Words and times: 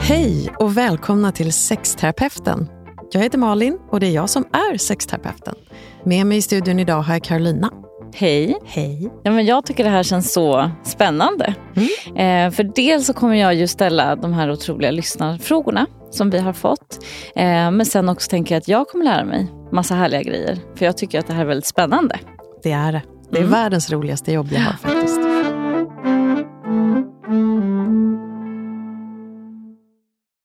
Hej 0.00 0.52
och 0.58 0.76
välkomna 0.76 1.32
till 1.32 1.52
Sexterapeuten. 1.52 2.68
Jag 3.12 3.20
heter 3.20 3.38
Malin 3.38 3.78
och 3.90 4.00
det 4.00 4.06
är 4.06 4.10
jag 4.10 4.30
som 4.30 4.44
är 4.52 4.78
sexterapeuten. 4.78 5.54
Med 6.04 6.26
mig 6.26 6.38
i 6.38 6.42
studion 6.42 6.78
idag 6.78 7.02
har 7.02 7.14
jag 7.14 7.24
Carolina. 7.24 7.70
Hej. 8.14 8.56
Hej. 8.64 9.10
Ja, 9.22 9.30
men 9.30 9.46
jag 9.46 9.66
tycker 9.66 9.84
det 9.84 9.90
här 9.90 10.02
känns 10.02 10.32
så 10.32 10.70
spännande. 10.84 11.54
Mm. 11.76 12.46
Eh, 12.46 12.54
för 12.54 12.64
dels 12.64 13.06
så 13.06 13.12
kommer 13.12 13.34
jag 13.34 13.54
ju 13.54 13.66
ställa 13.66 14.16
de 14.16 14.32
här 14.32 14.50
otroliga 14.50 14.90
lyssnarfrågorna 14.90 15.86
som 16.10 16.30
vi 16.30 16.38
har 16.38 16.52
fått. 16.52 17.04
Eh, 17.36 17.70
men 17.70 17.86
sen 17.86 18.08
också 18.08 18.30
tänker 18.30 18.54
jag 18.54 18.60
att 18.60 18.68
jag 18.68 18.88
kommer 18.88 19.04
lära 19.04 19.24
mig 19.24 19.52
massa 19.72 19.94
härliga 19.94 20.22
grejer. 20.22 20.58
För 20.74 20.84
jag 20.84 20.96
tycker 20.96 21.18
att 21.18 21.26
det 21.26 21.32
här 21.32 21.42
är 21.42 21.46
väldigt 21.46 21.66
spännande. 21.66 22.18
Det 22.62 22.72
är 22.72 22.92
det. 22.92 23.02
Det 23.30 23.36
är 23.36 23.40
mm. 23.42 23.52
världens 23.52 23.90
roligaste 23.90 24.32
jobb 24.32 24.48
jag 24.50 24.60
har 24.60 24.72
faktiskt. 24.72 25.39